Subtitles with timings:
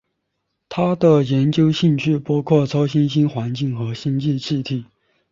[0.67, 4.87] 他的研究兴趣包括超新星环境和星际气体。